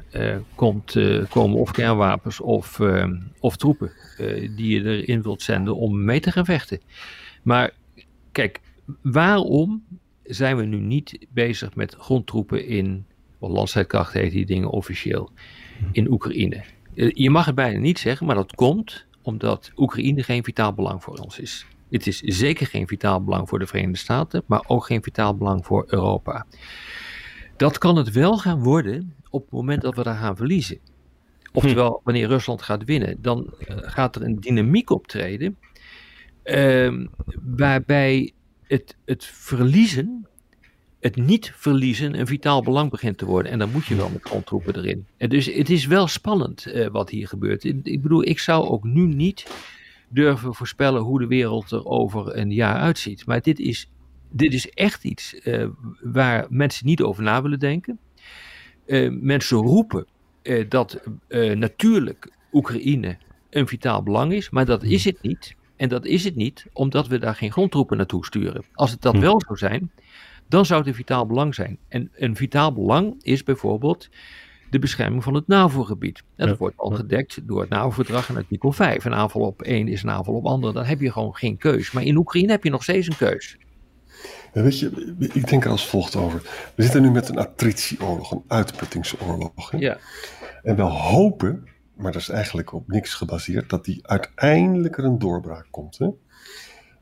komt, 0.54 0.96
komen 1.28 1.58
of 1.58 1.70
kernwapens 1.70 2.40
of, 2.40 2.80
of 3.40 3.56
troepen 3.56 3.92
die 4.56 4.82
je 4.82 4.84
erin 4.84 5.22
wilt 5.22 5.42
zenden 5.42 5.76
om 5.76 6.04
mee 6.04 6.20
te 6.20 6.32
gaan 6.32 6.44
vechten. 6.44 6.80
Maar 7.42 7.70
kijk, 8.32 8.60
waarom 9.02 9.84
zijn 10.24 10.56
we 10.56 10.64
nu 10.64 10.78
niet 10.78 11.26
bezig 11.30 11.74
met 11.74 11.94
grondtroepen 11.94 12.66
in, 12.66 13.06
of 13.38 13.50
landstrijdkracht 13.50 14.12
heet 14.12 14.32
die 14.32 14.46
dingen 14.46 14.70
officieel, 14.70 15.30
in 15.92 16.10
Oekraïne? 16.10 16.64
Je 16.94 17.30
mag 17.30 17.46
het 17.46 17.54
bijna 17.54 17.78
niet 17.78 17.98
zeggen, 17.98 18.26
maar 18.26 18.34
dat 18.34 18.54
komt 18.54 19.06
omdat 19.22 19.72
Oekraïne 19.76 20.22
geen 20.22 20.44
vitaal 20.44 20.72
belang 20.72 21.02
voor 21.02 21.18
ons 21.18 21.38
is. 21.38 21.66
Het 21.90 22.06
is 22.06 22.18
zeker 22.18 22.66
geen 22.66 22.88
vitaal 22.88 23.24
belang 23.24 23.48
voor 23.48 23.58
de 23.58 23.66
Verenigde 23.66 23.98
Staten, 23.98 24.42
maar 24.46 24.64
ook 24.66 24.86
geen 24.86 25.02
vitaal 25.02 25.36
belang 25.36 25.66
voor 25.66 25.84
Europa. 25.86 26.46
Dat 27.56 27.78
kan 27.78 27.96
het 27.96 28.10
wel 28.10 28.38
gaan 28.38 28.62
worden 28.62 29.14
op 29.30 29.42
het 29.42 29.50
moment 29.50 29.82
dat 29.82 29.94
we 29.94 30.02
daar 30.02 30.16
gaan 30.16 30.36
verliezen. 30.36 30.78
Oftewel, 31.52 31.90
hm. 31.90 32.00
wanneer 32.04 32.28
Rusland 32.28 32.62
gaat 32.62 32.84
winnen, 32.84 33.16
dan 33.22 33.54
eh, 33.58 33.76
gaat 33.80 34.16
er 34.16 34.22
een 34.22 34.40
dynamiek 34.40 34.90
optreden. 34.90 35.56
Uh, 36.44 37.06
waarbij 37.56 38.32
het, 38.66 38.96
het 39.04 39.24
verliezen, 39.24 40.26
het 41.00 41.16
niet 41.16 41.52
verliezen, 41.56 42.18
een 42.18 42.26
vitaal 42.26 42.62
belang 42.62 42.90
begint 42.90 43.18
te 43.18 43.26
worden. 43.26 43.52
En 43.52 43.58
dan 43.58 43.70
moet 43.70 43.86
je 43.86 43.94
wel 43.94 44.08
met 44.08 44.22
grondtroepen 44.22 44.76
erin. 44.76 45.06
En 45.16 45.28
dus 45.28 45.46
het 45.46 45.70
is 45.70 45.86
wel 45.86 46.06
spannend 46.06 46.66
uh, 46.66 46.86
wat 46.86 47.10
hier 47.10 47.28
gebeurt. 47.28 47.64
Ik 47.64 48.02
bedoel, 48.02 48.24
ik 48.24 48.38
zou 48.38 48.68
ook 48.68 48.84
nu 48.84 49.06
niet 49.06 49.46
durven 50.10 50.54
voorspellen 50.54 51.02
hoe 51.02 51.18
de 51.18 51.26
wereld 51.26 51.70
er 51.70 51.84
over 51.84 52.36
een 52.36 52.52
jaar 52.52 52.76
uitziet. 52.76 53.26
Maar 53.26 53.40
dit 53.40 53.58
is, 53.58 53.90
dit 54.30 54.54
is 54.54 54.70
echt 54.70 55.04
iets 55.04 55.40
uh, 55.44 55.66
waar 56.00 56.46
mensen 56.48 56.86
niet 56.86 57.02
over 57.02 57.22
na 57.22 57.42
willen 57.42 57.58
denken. 57.58 57.98
Uh, 58.86 59.10
mensen 59.20 59.56
roepen 59.56 60.06
uh, 60.42 60.64
dat 60.68 61.00
natuurlijk 61.54 62.32
Oekraïne 62.52 63.18
een 63.50 63.68
vitaal 63.68 64.02
belang 64.02 64.32
is, 64.32 64.50
maar 64.50 64.64
dat 64.64 64.82
is 64.82 65.04
het 65.04 65.22
niet. 65.22 65.54
En 65.76 65.88
dat 65.88 66.04
is 66.04 66.24
het 66.24 66.36
niet 66.36 66.66
omdat 66.72 67.08
we 67.08 67.18
daar 67.18 67.34
geen 67.34 67.52
grondtroepen 67.52 67.96
naartoe 67.96 68.24
sturen. 68.24 68.64
Als 68.72 68.90
het 68.90 69.02
dat 69.02 69.14
hm. 69.14 69.20
wel 69.20 69.40
zou 69.40 69.58
zijn, 69.58 69.90
dan 70.48 70.66
zou 70.66 70.78
het 70.78 70.88
een 70.88 70.94
vitaal 70.94 71.26
belang 71.26 71.54
zijn. 71.54 71.78
En 71.88 72.10
een 72.14 72.36
vitaal 72.36 72.72
belang 72.72 73.14
is 73.22 73.42
bijvoorbeeld 73.42 74.08
de 74.70 74.78
bescherming 74.78 75.22
van 75.22 75.34
het 75.34 75.46
NAVO-gebied. 75.46 76.22
dat 76.36 76.58
wordt 76.58 76.76
al 76.76 76.90
gedekt 76.90 77.38
door 77.42 77.60
het 77.60 77.68
NAVO-verdrag 77.68 78.28
en 78.28 78.36
artikel 78.36 78.72
5. 78.72 79.04
Een 79.04 79.14
aanval 79.14 79.42
op 79.42 79.62
één 79.62 79.88
is 79.88 80.02
een 80.02 80.10
aanval 80.10 80.34
op 80.34 80.46
ander. 80.46 80.72
Dan 80.72 80.84
heb 80.84 81.00
je 81.00 81.12
gewoon 81.12 81.34
geen 81.34 81.56
keus. 81.56 81.90
Maar 81.90 82.02
in 82.02 82.16
Oekraïne 82.16 82.50
heb 82.50 82.64
je 82.64 82.70
nog 82.70 82.82
steeds 82.82 83.06
een 83.06 83.16
keus. 83.16 83.56
weet 84.52 84.78
je, 84.78 85.16
ik 85.32 85.48
denk 85.48 85.64
er 85.64 85.70
als 85.70 85.88
volgt 85.88 86.16
over. 86.16 86.42
We 86.74 86.82
zitten 86.82 87.02
nu 87.02 87.10
met 87.10 87.28
een 87.28 87.38
attritieoorlog, 87.38 88.30
een 88.30 88.44
uitputtingsoorlog. 88.46 89.70
Hè? 89.70 89.78
Ja. 89.78 89.98
En 90.62 90.76
we 90.76 90.82
hopen, 90.82 91.68
maar 91.94 92.12
dat 92.12 92.20
is 92.20 92.28
eigenlijk 92.28 92.72
op 92.72 92.88
niks 92.88 93.14
gebaseerd, 93.14 93.70
dat 93.70 93.84
die 93.84 94.06
uiteindelijk 94.06 94.98
er 94.98 95.04
een 95.04 95.18
doorbraak 95.18 95.66
komt. 95.70 95.98
Hè? 95.98 96.08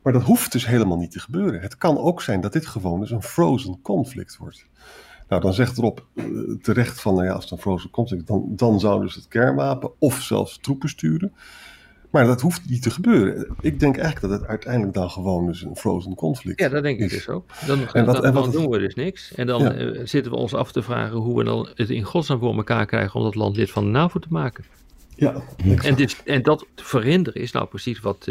Maar 0.03 0.13
dat 0.13 0.23
hoeft 0.23 0.51
dus 0.51 0.67
helemaal 0.67 0.97
niet 0.97 1.11
te 1.11 1.19
gebeuren. 1.19 1.61
Het 1.61 1.77
kan 1.77 1.97
ook 1.97 2.21
zijn 2.21 2.41
dat 2.41 2.53
dit 2.53 2.65
gewoon 2.65 2.99
dus 2.99 3.11
een 3.11 3.23
frozen 3.23 3.79
conflict 3.81 4.37
wordt. 4.37 4.65
Nou, 5.29 5.41
dan 5.41 5.53
zegt 5.53 5.77
erop 5.77 6.05
uh, 6.13 6.25
terecht 6.61 7.01
van, 7.01 7.13
nou 7.13 7.25
ja, 7.25 7.33
als 7.33 7.43
het 7.43 7.51
een 7.51 7.57
frozen 7.57 7.89
conflict, 7.89 8.27
dan, 8.27 8.45
dan 8.49 8.79
zouden 8.79 9.11
ze 9.11 9.19
het 9.19 9.27
kernwapen 9.27 9.91
of 9.99 10.21
zelfs 10.21 10.57
troepen 10.61 10.89
sturen. 10.89 11.33
Maar 12.09 12.25
dat 12.25 12.41
hoeft 12.41 12.69
niet 12.69 12.81
te 12.81 12.89
gebeuren. 12.89 13.55
Ik 13.61 13.79
denk 13.79 13.97
eigenlijk 13.97 14.31
dat 14.31 14.39
het 14.39 14.49
uiteindelijk 14.49 14.93
dan 14.93 15.09
gewoon 15.09 15.45
dus 15.45 15.61
een 15.61 15.75
frozen 15.75 16.15
conflict 16.15 16.59
is. 16.59 16.65
Ja, 16.65 16.71
dat 16.71 16.83
denk 16.83 16.99
ik 16.99 17.09
dus 17.09 17.29
ook. 17.29 17.45
Dan, 17.67 17.79
en 17.93 18.05
wat, 18.05 18.15
dan, 18.15 18.25
en 18.25 18.33
wat, 18.33 18.51
doen 18.51 18.69
we 18.69 18.79
dus 18.79 18.95
niks. 18.95 19.33
En 19.33 19.47
dan 19.47 19.75
uh, 19.75 19.99
zitten 20.03 20.31
we 20.31 20.37
ons 20.37 20.53
af 20.53 20.71
te 20.71 20.81
vragen 20.81 21.17
hoe 21.17 21.37
we 21.37 21.43
dan 21.43 21.69
het 21.75 21.89
in 21.89 22.03
godsnaam 22.03 22.39
voor 22.39 22.55
elkaar 22.55 22.85
krijgen 22.85 23.19
om 23.19 23.23
dat 23.23 23.35
land 23.35 23.55
lid 23.55 23.71
van 23.71 23.83
de 23.83 23.89
NAVO 23.89 24.19
te 24.19 24.27
maken. 24.29 24.63
Ja, 25.15 25.41
en, 25.83 25.95
dit, 25.95 26.21
en 26.25 26.41
dat 26.41 26.65
verhinderen 26.75 27.41
is 27.41 27.51
nou 27.51 27.67
precies 27.67 27.99
wat, 27.99 28.27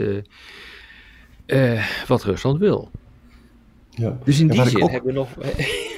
uh, 1.47 1.85
wat 2.07 2.25
Rusland 2.25 2.59
wil. 2.59 2.91
Ja. 3.99 4.19
Dus 4.25 4.41
in 4.41 4.49
die 4.49 4.65
zin 4.65 4.83
ook, 4.83 4.91
hebben 4.91 5.13
we 5.13 5.19
nog. 5.19 5.29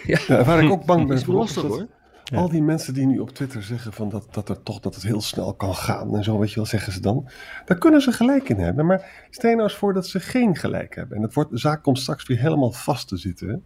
ja. 0.06 0.20
ja. 0.26 0.44
waar 0.44 0.64
ik 0.64 0.70
ook 0.70 0.84
bang 0.84 1.06
ben 1.08 1.20
voor. 1.20 1.34
Lastig, 1.34 1.62
hoor. 1.62 1.86
Al 2.34 2.48
die 2.48 2.62
mensen 2.62 2.94
die 2.94 3.06
nu 3.06 3.18
op 3.18 3.30
Twitter 3.30 3.62
zeggen 3.62 3.92
van 3.92 4.08
dat, 4.08 4.26
dat, 4.30 4.48
er 4.48 4.62
toch, 4.62 4.80
dat 4.80 4.94
het 4.94 5.04
heel 5.04 5.20
snel 5.20 5.54
kan 5.54 5.74
gaan 5.74 6.16
en 6.16 6.24
zo, 6.24 6.38
weet 6.38 6.48
je 6.50 6.54
wel, 6.54 6.66
zeggen 6.66 6.92
ze 6.92 7.00
dan. 7.00 7.28
Daar 7.64 7.78
kunnen 7.78 8.00
ze 8.00 8.12
gelijk 8.12 8.48
in 8.48 8.58
hebben. 8.58 8.86
Maar 8.86 9.26
stel 9.30 9.50
nou 9.50 9.62
eens 9.62 9.74
voor 9.74 9.94
dat 9.94 10.06
ze 10.06 10.20
geen 10.20 10.56
gelijk 10.56 10.94
hebben. 10.94 11.16
En 11.16 11.22
het 11.22 11.34
wordt, 11.34 11.50
de 11.50 11.58
zaak 11.58 11.82
komt 11.82 11.98
straks 11.98 12.26
weer 12.26 12.38
helemaal 12.38 12.72
vast 12.72 13.08
te 13.08 13.16
zitten. 13.16 13.62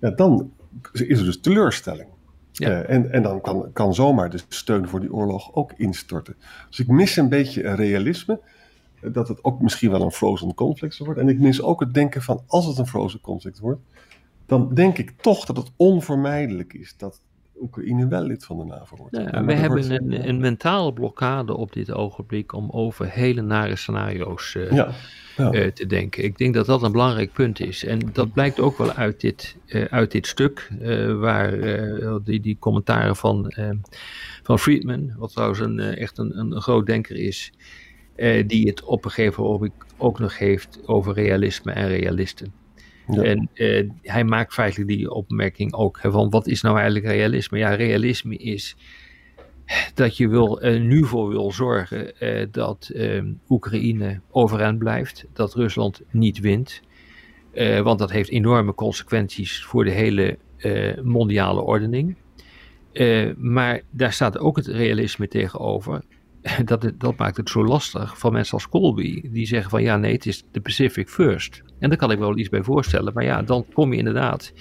Ja, 0.00 0.10
dan 0.10 0.52
is 0.92 1.18
er 1.18 1.24
dus 1.24 1.40
teleurstelling. 1.40 2.08
Ja. 2.52 2.68
Uh, 2.68 2.90
en, 2.90 3.12
en 3.12 3.22
dan 3.22 3.40
kan, 3.40 3.70
kan 3.72 3.94
zomaar 3.94 4.30
de 4.30 4.40
steun 4.48 4.88
voor 4.88 5.00
die 5.00 5.12
oorlog 5.12 5.54
ook 5.54 5.72
instorten. 5.76 6.36
Dus 6.68 6.80
ik 6.80 6.88
mis 6.88 7.16
een 7.16 7.28
beetje 7.28 7.64
een 7.64 7.76
realisme 7.76 8.40
dat 9.12 9.28
het 9.28 9.44
ook 9.44 9.60
misschien 9.60 9.90
wel 9.90 10.02
een 10.02 10.10
frozen 10.10 10.54
conflict 10.54 10.98
wordt. 10.98 11.20
En 11.20 11.28
ik 11.28 11.38
mis 11.38 11.62
ook 11.62 11.80
het 11.80 11.94
denken 11.94 12.22
van 12.22 12.42
als 12.46 12.66
het 12.66 12.78
een 12.78 12.86
frozen 12.86 13.20
conflict 13.20 13.58
wordt, 13.58 13.80
dan 14.46 14.74
denk 14.74 14.98
ik 14.98 15.14
toch 15.20 15.44
dat 15.44 15.56
het 15.56 15.70
onvermijdelijk 15.76 16.72
is 16.72 16.94
dat 16.96 17.20
Oekraïne 17.60 18.08
wel 18.08 18.22
lid 18.22 18.44
van 18.44 18.58
de 18.58 18.64
NAVO 18.64 18.96
wordt. 18.96 19.16
Ja, 19.16 19.44
we 19.44 19.52
hebben 19.52 19.90
een, 19.90 20.28
een, 20.28 20.40
mentale 20.40 20.92
blokkade 20.92 21.56
op 21.56 21.72
dit 21.72 21.92
ogenblik 21.92 22.52
om 22.52 22.70
over 22.70 23.10
hele 23.10 23.42
nare 23.42 23.76
scenario's 23.76 24.54
uh, 24.54 24.72
ja, 24.72 24.90
ja. 25.36 25.52
Uh, 25.52 25.66
te 25.66 25.86
denken. 25.86 26.24
Ik 26.24 26.38
denk 26.38 26.54
dat 26.54 26.66
dat 26.66 26.82
een 26.82 26.92
belangrijk 26.92 27.32
punt 27.32 27.60
is. 27.60 27.84
En 27.84 28.00
dat 28.12 28.32
blijkt 28.32 28.60
ook 28.60 28.78
wel 28.78 28.92
uit 28.92 29.20
dit, 29.20 29.56
uh, 29.66 29.84
uit 29.84 30.10
dit 30.10 30.26
stuk, 30.26 30.70
waar 31.18 31.58
die, 32.24 32.40
die 32.40 32.56
commentaren 32.58 33.16
van, 33.16 33.52
van 34.42 34.58
Friedman, 34.58 35.12
wat 35.16 35.32
trouwens 35.32 35.60
een, 35.60 35.80
echt 35.80 36.18
een, 36.18 36.38
een 36.38 36.60
groot 36.60 36.86
denker 36.86 37.16
is, 37.16 37.52
die 38.46 38.66
het 38.66 38.84
op 38.84 39.04
een 39.04 39.10
gegeven 39.10 39.42
moment 39.42 39.72
ook 39.96 40.18
nog 40.18 40.38
heeft 40.38 40.80
over 40.86 41.14
realisme 41.14 41.72
en 41.72 41.88
realisten. 41.88 42.52
Ja. 43.08 43.22
En 43.22 43.50
hij 44.02 44.24
maakt 44.24 44.52
feitelijk 44.52 44.88
die 44.88 45.10
opmerking 45.10 45.74
ook 45.74 45.98
van 46.02 46.30
wat 46.30 46.46
is 46.46 46.62
nou 46.62 46.76
eigenlijk 46.76 47.06
realisme? 47.06 47.58
Ja, 47.58 47.74
realisme 47.74 48.36
is 48.36 48.76
dat 49.94 50.16
je 50.16 50.28
wil, 50.28 50.58
nu 50.62 51.04
voor 51.04 51.28
wil 51.28 51.52
zorgen 51.52 52.12
dat 52.50 52.90
ehm, 52.94 53.32
Oekraïne 53.48 54.20
overeind 54.30 54.78
blijft, 54.78 55.24
dat 55.32 55.54
Rusland 55.54 56.02
niet 56.10 56.40
wint. 56.40 56.80
want 57.82 57.98
dat 57.98 58.10
heeft 58.10 58.30
enorme 58.30 58.74
consequenties 58.74 59.64
voor 59.64 59.84
de 59.84 59.90
hele 59.90 60.38
mondiale 61.02 61.60
ordening. 61.60 62.16
Uh, 62.94 63.30
maar 63.36 63.80
daar 63.90 64.12
staat 64.12 64.38
ook 64.38 64.56
het 64.56 64.66
realisme 64.66 65.28
tegenover. 65.28 66.02
Dat, 66.64 66.92
dat 66.98 67.16
maakt 67.16 67.36
het 67.36 67.48
zo 67.48 67.64
lastig 67.64 68.18
van 68.18 68.32
mensen 68.32 68.54
als 68.54 68.68
Colby. 68.68 69.30
Die 69.30 69.46
zeggen 69.46 69.70
van 69.70 69.82
ja, 69.82 69.96
nee, 69.96 70.12
het 70.12 70.26
is 70.26 70.44
de 70.50 70.60
Pacific 70.60 71.08
first. 71.08 71.62
En 71.78 71.88
daar 71.88 71.98
kan 71.98 72.10
ik 72.10 72.18
wel 72.18 72.38
iets 72.38 72.48
bij 72.48 72.62
voorstellen. 72.62 73.12
Maar 73.14 73.24
ja, 73.24 73.42
dan 73.42 73.66
kom 73.72 73.92
je 73.92 73.98
inderdaad 73.98 74.52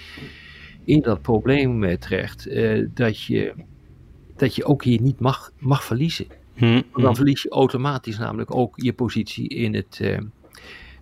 in 0.85 1.01
dat 1.01 1.21
probleem 1.21 1.97
terecht. 1.99 2.47
Uh, 2.47 2.87
dat, 2.93 3.21
je, 3.21 3.53
dat 4.35 4.55
je 4.55 4.65
ook 4.65 4.83
hier 4.83 5.01
niet 5.01 5.19
mag, 5.19 5.51
mag 5.59 5.83
verliezen. 5.83 6.25
Hmm. 6.53 6.83
Dan 6.93 7.15
verlies 7.15 7.41
je 7.41 7.49
automatisch 7.49 8.17
namelijk 8.17 8.55
ook 8.55 8.73
je 8.75 8.93
positie 8.93 9.47
in 9.47 9.75
het, 9.75 9.99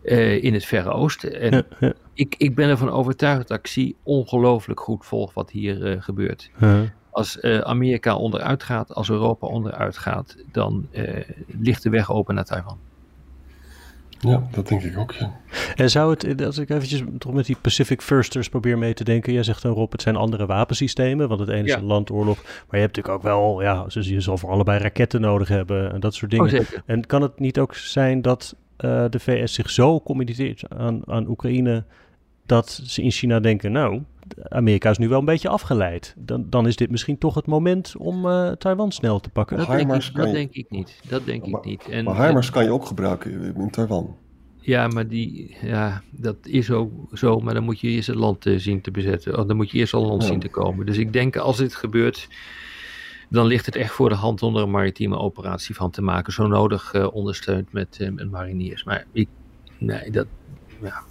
uh, 0.03 0.43
in 0.43 0.53
het 0.53 0.65
Verre 0.65 0.91
Oosten. 0.91 1.39
En 1.39 1.51
ja, 1.51 1.63
ja. 1.79 1.93
Ik, 2.13 2.35
ik 2.37 2.55
ben 2.55 2.69
ervan 2.69 2.89
overtuigd 2.89 3.47
dat 3.47 3.59
ik 3.59 3.67
zie 3.67 3.95
ongelooflijk 4.03 4.79
goed 4.79 5.05
volg 5.05 5.33
wat 5.33 5.51
hier 5.51 6.01
gebeurt. 6.01 6.51
Ja. 6.59 6.93
Als 7.11 7.37
uh, 7.41 7.59
Amerika 7.59 8.15
onderuit 8.15 8.63
gaat, 8.63 8.93
als 8.93 9.09
Europa 9.09 9.47
onderuit 9.47 9.97
gaat, 9.97 10.37
dan 10.51 10.87
uh, 10.91 11.19
ligt 11.59 11.83
de 11.83 11.89
weg 11.89 12.11
open 12.11 12.35
naar 12.35 12.45
Taiwan. 12.45 12.77
Ja, 14.21 14.47
dat 14.51 14.67
denk 14.67 14.83
ik 14.83 14.97
ook, 14.97 15.11
ja. 15.11 15.39
En 15.75 15.89
zou 15.89 16.11
het, 16.11 16.45
als 16.45 16.57
ik 16.57 16.69
eventjes 16.69 17.03
toch 17.17 17.33
met 17.33 17.45
die 17.45 17.57
Pacific 17.61 18.01
Firsters 18.01 18.49
probeer 18.49 18.77
mee 18.77 18.93
te 18.93 19.03
denken. 19.03 19.33
Jij 19.33 19.43
zegt 19.43 19.61
dan 19.61 19.73
Rob, 19.73 19.91
het 19.91 20.01
zijn 20.01 20.15
andere 20.15 20.45
wapensystemen, 20.45 21.27
want 21.27 21.39
het 21.39 21.49
ene 21.49 21.67
is 21.67 21.73
een 21.73 21.83
landoorlog. 21.83 22.43
Maar 22.43 22.79
je 22.79 22.85
hebt 22.85 22.95
natuurlijk 22.95 23.15
ook 23.15 23.23
wel, 23.23 23.61
ja, 23.61 23.85
je 23.87 24.21
zal 24.21 24.37
voor 24.37 24.49
allebei 24.49 24.79
raketten 24.79 25.21
nodig 25.21 25.47
hebben 25.47 25.91
en 25.91 25.99
dat 25.99 26.13
soort 26.13 26.31
dingen. 26.31 26.59
Oh, 26.59 26.65
en 26.85 27.05
kan 27.05 27.21
het 27.21 27.39
niet 27.39 27.59
ook 27.59 27.75
zijn 27.75 28.21
dat 28.21 28.55
uh, 28.77 29.05
de 29.09 29.19
VS 29.19 29.53
zich 29.53 29.69
zo 29.69 30.01
committeert 30.01 30.63
aan, 30.69 31.01
aan 31.05 31.27
Oekraïne 31.27 31.83
dat 32.45 32.81
ze 32.85 33.01
in 33.01 33.11
China 33.11 33.39
denken, 33.39 33.71
nou, 33.71 34.01
Amerika 34.49 34.89
is 34.89 34.97
nu 34.97 35.09
wel 35.09 35.19
een 35.19 35.25
beetje 35.25 35.49
afgeleid. 35.49 36.13
Dan, 36.17 36.45
dan 36.49 36.67
is 36.67 36.75
dit 36.75 36.91
misschien 36.91 37.17
toch 37.17 37.35
het 37.35 37.45
moment 37.45 37.97
om 37.97 38.25
uh, 38.25 38.51
Taiwan 38.51 38.91
snel 38.91 39.19
te 39.19 39.29
pakken. 39.29 39.57
Dat, 39.57 39.67
denk 39.67 39.91
ik, 39.91 40.13
dat 40.13 40.31
denk 40.31 40.53
ik, 40.53 40.69
niet. 40.69 41.01
Dat 41.07 41.25
denk 41.25 41.47
maar, 41.47 41.59
ik 41.59 41.65
niet. 41.65 41.89
En, 41.89 42.03
maar 42.03 42.27
HIMARS 42.27 42.49
kan 42.49 42.63
je 42.63 42.71
ook 42.71 42.85
gebruiken 42.85 43.55
in 43.55 43.69
Taiwan. 43.69 44.15
Ja, 44.59 44.87
maar 44.87 45.07
die, 45.07 45.57
ja, 45.61 46.01
dat 46.11 46.35
is 46.41 46.71
ook 46.71 46.91
zo. 47.13 47.39
Maar 47.39 47.53
dan 47.53 47.63
moet 47.63 47.79
je 47.79 47.87
eerst 47.87 48.07
het 48.07 48.15
land 48.15 48.45
uh, 48.45 48.59
zien 48.59 48.81
te 48.81 48.91
bezetten. 48.91 49.37
Of 49.37 49.45
dan 49.45 49.55
moet 49.55 49.71
je 49.71 49.77
eerst 49.77 49.93
al 49.93 50.05
land 50.05 50.21
ja. 50.21 50.27
zien 50.27 50.39
te 50.39 50.49
komen. 50.49 50.85
Dus 50.85 50.97
ik 50.97 51.13
denk 51.13 51.35
als 51.35 51.57
dit 51.57 51.75
gebeurt, 51.75 52.27
dan 53.29 53.45
ligt 53.45 53.65
het 53.65 53.75
echt 53.75 53.93
voor 53.93 54.09
de 54.09 54.15
hand 54.15 54.43
om 54.43 54.55
er 54.55 54.63
een 54.63 54.71
maritieme 54.71 55.17
operatie 55.17 55.75
van 55.75 55.91
te 55.91 56.01
maken. 56.01 56.33
Zo 56.33 56.47
nodig 56.47 56.93
uh, 56.93 57.13
ondersteund 57.13 57.73
met, 57.73 58.09
met 58.13 58.31
mariniers. 58.31 58.83
Maar 58.83 59.05
ik, 59.11 59.27
nee, 59.77 60.11
dat, 60.11 60.27
ja, 60.81 61.03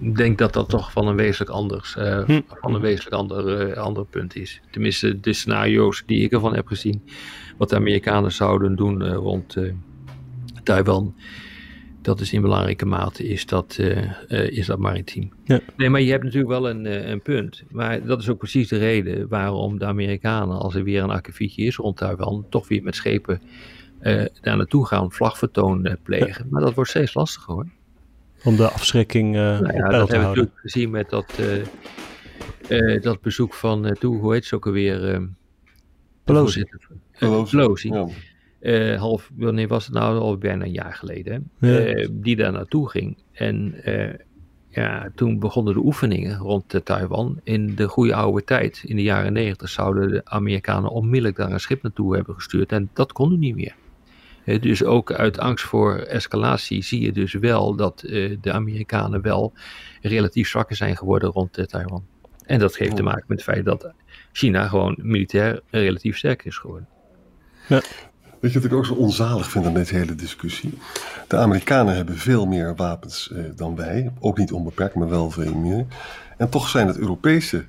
ik 0.00 0.16
denk 0.16 0.38
dat 0.38 0.52
dat 0.52 0.68
toch 0.68 0.92
van 0.92 1.06
een 1.06 1.16
wezenlijk 1.16 1.50
anders, 1.50 1.96
uh, 1.98 2.24
hm. 2.24 2.40
van 2.46 2.74
een 2.74 2.80
wezenlijk 2.80 3.14
ander, 3.14 3.68
uh, 3.70 3.76
ander 3.76 4.04
punt 4.04 4.36
is. 4.36 4.60
Tenminste, 4.70 5.20
de 5.20 5.32
scenario's 5.32 6.02
die 6.06 6.22
ik 6.22 6.32
ervan 6.32 6.54
heb 6.54 6.66
gezien, 6.66 7.02
wat 7.58 7.68
de 7.68 7.76
Amerikanen 7.76 8.32
zouden 8.32 8.76
doen 8.76 9.02
uh, 9.02 9.14
rond 9.14 9.56
Taiwan, 10.62 11.14
dat 12.02 12.20
is 12.20 12.32
in 12.32 12.40
belangrijke 12.40 12.86
mate 12.86 13.28
is 13.28 13.46
dat, 13.46 13.78
is 14.28 14.66
dat 14.66 14.78
maritiem. 14.78 15.32
Ja. 15.44 15.60
Nee, 15.76 15.90
maar 15.90 16.00
je 16.00 16.10
hebt 16.10 16.24
natuurlijk 16.24 16.50
wel 16.50 16.70
een, 16.70 17.10
een 17.10 17.22
punt. 17.22 17.62
Maar 17.70 18.06
dat 18.06 18.20
is 18.20 18.28
ook 18.28 18.38
precies 18.38 18.68
de 18.68 18.78
reden 18.78 19.28
waarom 19.28 19.78
de 19.78 19.84
Amerikanen, 19.84 20.58
als 20.58 20.74
er 20.74 20.84
weer 20.84 21.02
een 21.02 21.10
akkefietje 21.10 21.64
is 21.64 21.76
rond 21.76 21.96
Taiwan, 21.96 22.46
toch 22.48 22.68
weer 22.68 22.82
met 22.82 22.94
schepen 22.94 23.40
daar 24.40 24.56
naartoe 24.56 24.86
gaan, 24.86 25.12
vlagvertoon 25.12 25.96
plegen. 26.02 26.44
Ja. 26.44 26.50
Maar 26.50 26.62
dat 26.62 26.74
wordt 26.74 26.90
steeds 26.90 27.14
lastiger 27.14 27.54
hoor. 27.54 27.66
Om 28.44 28.56
de 28.56 28.68
afschrikking 28.68 29.34
uh, 29.34 29.40
nou 29.42 29.76
ja, 29.76 29.84
op 29.84 29.90
dat 29.90 30.08
hebben 30.08 30.18
we 30.18 30.26
natuurlijk 30.26 30.58
gezien 30.60 30.90
met 30.90 31.10
dat, 31.10 31.38
uh, 31.40 32.94
uh, 32.94 33.02
dat 33.02 33.20
bezoek 33.20 33.54
van, 33.54 33.96
toe, 33.98 34.16
hoe 34.16 34.32
heet 34.32 34.44
ze 34.44 34.54
ook 34.54 34.66
alweer? 34.66 35.28
Pelosi. 36.24 36.64
Pelosi. 37.50 37.92
Ja. 38.60 38.96
half, 38.96 39.30
wanneer 39.36 39.68
was 39.68 39.84
het 39.84 39.94
nou? 39.94 40.18
Al 40.18 40.38
bijna 40.38 40.64
een 40.64 40.72
jaar 40.72 40.94
geleden. 40.94 41.50
Ja. 41.58 42.08
die 42.10 42.36
daar 42.36 42.52
naartoe 42.52 42.88
ging. 42.88 43.16
En 43.32 43.74
ja, 44.68 45.10
toen 45.14 45.38
begonnen 45.38 45.74
de 45.74 45.80
oefeningen 45.80 46.38
rond 46.38 46.80
Taiwan. 46.84 47.40
In 47.42 47.74
de 47.74 47.88
goede 47.88 48.14
oude 48.14 48.44
tijd, 48.44 48.82
in 48.84 48.96
de 48.96 49.02
jaren 49.02 49.32
negentig, 49.32 49.68
zouden 49.68 50.08
de 50.08 50.20
Amerikanen 50.24 50.90
onmiddellijk 50.90 51.36
daar 51.36 51.52
een 51.52 51.60
schip 51.60 51.82
naartoe 51.82 52.14
hebben 52.14 52.34
gestuurd. 52.34 52.72
En 52.72 52.90
dat 52.92 53.12
kon 53.12 53.30
nu 53.30 53.36
niet 53.36 53.54
meer. 53.54 53.74
Dus 54.58 54.84
ook 54.84 55.12
uit 55.12 55.38
angst 55.38 55.64
voor 55.64 55.96
escalatie 55.98 56.82
zie 56.82 57.00
je 57.00 57.12
dus 57.12 57.32
wel 57.32 57.74
dat 57.76 58.02
uh, 58.06 58.36
de 58.40 58.52
Amerikanen 58.52 59.22
wel 59.22 59.52
relatief 60.02 60.48
zwakker 60.48 60.76
zijn 60.76 60.96
geworden 60.96 61.30
rond 61.30 61.58
uh, 61.58 61.64
Taiwan. 61.64 62.04
En 62.46 62.58
dat 62.58 62.76
heeft 62.76 62.96
te 62.96 63.02
maken 63.02 63.24
met 63.26 63.38
het 63.38 63.46
feit 63.46 63.64
dat 63.64 63.92
China 64.32 64.68
gewoon 64.68 64.96
militair 65.02 65.60
relatief 65.70 66.16
sterk 66.16 66.44
is 66.44 66.56
geworden. 66.56 66.88
Ja. 67.68 67.82
Weet 68.40 68.52
je 68.52 68.60
wat 68.60 68.70
ik 68.70 68.76
ook 68.76 68.86
zo 68.86 68.94
onzalig 68.94 69.50
vind 69.50 69.66
aan 69.66 69.74
deze 69.74 69.94
hele 69.94 70.14
discussie? 70.14 70.78
De 71.28 71.36
Amerikanen 71.36 71.96
hebben 71.96 72.16
veel 72.16 72.46
meer 72.46 72.76
wapens 72.76 73.30
eh, 73.32 73.44
dan 73.56 73.76
wij. 73.76 74.12
Ook 74.20 74.38
niet 74.38 74.52
onbeperkt, 74.52 74.94
maar 74.94 75.08
wel 75.08 75.30
veel 75.30 75.54
meer. 75.54 75.86
En 76.36 76.48
toch 76.48 76.68
zijn 76.68 76.86
het 76.86 76.98
Europese 76.98 77.64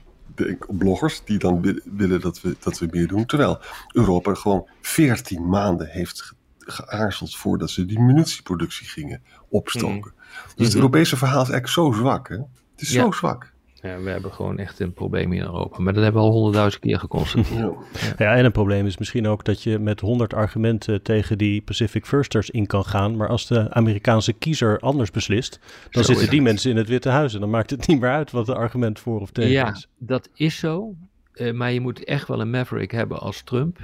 bloggers 0.68 1.22
die 1.26 1.38
dan 1.38 1.82
willen 1.86 2.22
dat 2.22 2.42
we, 2.42 2.56
dat 2.60 2.80
we 2.80 2.88
meer 2.92 3.08
doen. 3.08 3.26
Terwijl 3.26 3.60
Europa 3.94 4.34
gewoon 4.34 4.68
14 4.82 5.50
maanden 5.50 5.88
heeft 5.88 6.34
geaarzeld 6.66 7.36
voordat 7.36 7.70
ze 7.70 7.86
die 7.86 8.00
munitieproductie 8.00 8.88
gingen 8.88 9.24
opstoken. 9.50 10.14
Mm. 10.16 10.22
Dus 10.56 10.66
het 10.66 10.76
Europese 10.76 11.18
verhaal 11.18 11.42
is 11.42 11.50
eigenlijk 11.50 11.74
zo 11.74 12.02
zwak. 12.02 12.30
Hè? 12.30 12.36
Het 12.36 12.82
is 12.82 12.92
ja. 12.92 13.02
zo 13.02 13.12
zwak. 13.12 13.52
Ja, 13.82 14.02
we 14.02 14.10
hebben 14.10 14.34
gewoon 14.34 14.58
echt 14.58 14.80
een 14.80 14.94
probleem 14.94 15.34
in 15.34 15.42
Europa. 15.42 15.82
Maar 15.82 15.94
dat 15.94 16.04
hebben 16.04 16.22
we 16.22 16.28
al 16.28 16.34
honderdduizend 16.34 16.84
keer 16.84 17.00
geconstateerd. 17.00 17.74
Ja. 18.18 18.26
ja, 18.26 18.36
en 18.36 18.46
een 18.46 18.52
probleem 18.52 18.86
is 18.86 18.98
misschien 18.98 19.28
ook 19.28 19.46
dat 19.46 19.64
je 19.64 19.80
met 19.80 20.00
honderd 20.00 20.34
argumenten 20.34 21.02
tegen 21.02 21.38
die 21.38 21.62
Pacific 21.62 22.06
Firsters 22.06 22.50
in 22.50 22.68
kan 22.68 22.86
gaan. 22.86 23.18
Maar 23.18 23.28
als 23.28 23.48
de 23.48 23.74
Amerikaanse 23.74 24.34
kiezer 24.34 24.80
anders 24.80 25.12
beslist, 25.12 25.60
dan 25.90 26.04
zo 26.04 26.12
zitten 26.12 26.30
die 26.30 26.42
mensen 26.42 26.72
in 26.72 26.78
het 26.78 26.88
Witte 26.88 27.10
Huis. 27.10 27.34
En 27.34 27.40
dan 27.40 27.50
maakt 27.50 27.70
het 27.70 27.88
niet 27.88 28.00
meer 28.00 28.10
uit 28.10 28.32
wat 28.32 28.46
de 28.46 28.56
argument 28.56 29.00
voor 29.00 29.20
of 29.20 29.32
tegen 29.32 29.52
ja, 29.52 29.72
is. 29.72 29.88
Ja, 29.90 30.06
dat 30.06 30.30
is 30.34 30.60
zo. 30.60 30.96
Uh, 31.34 31.54
maar 31.54 31.72
je 31.72 31.82
moet 31.82 32.04
echt 32.04 32.28
wel 32.28 32.42
een 32.42 32.50
maverick 32.50 32.92
hebben 32.92 33.20
als 33.20 33.42
Trump 33.42 33.80